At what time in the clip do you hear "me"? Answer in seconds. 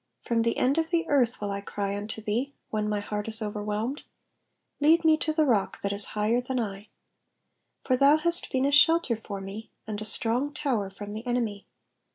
5.05-5.15, 9.39-9.69